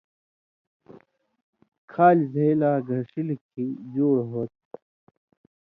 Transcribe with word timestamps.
کھالیۡ 1.91 2.29
زئ 2.33 2.51
لا 2.59 2.71
گھݜِلیۡ 2.87 3.41
کھیں 3.47 3.71
جُوڑ 3.93 4.17
ہوتھی۔ 4.29 4.61